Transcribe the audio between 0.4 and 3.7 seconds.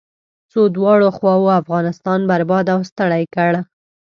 څو دواړو خواوو افغانستان برباد او ستړی کړ.